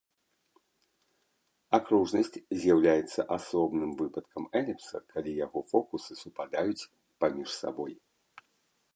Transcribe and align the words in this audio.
Акружнасць 1.77 2.37
з'яўляецца 2.63 3.25
асобным 3.37 3.91
выпадкам 3.99 4.43
эліпса, 4.61 4.97
калі 5.13 5.31
яго 5.45 5.59
фокусы 5.73 6.11
супадаюць 6.23 6.87
паміж 7.25 7.49
сабой. 7.61 7.93